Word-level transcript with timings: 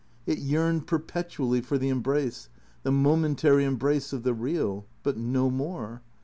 It 0.25 0.39
yearned 0.39 0.87
perpetually 0.87 1.61
for 1.61 1.77
the 1.77 1.89
embrace, 1.89 2.49
the 2.81 2.91
momentary 2.91 3.65
embrace 3.65 4.11
of 4.11 4.23
the 4.23 4.33
real. 4.33 4.87
But 5.03 5.15
no 5.15 5.51
more. 5.51 6.01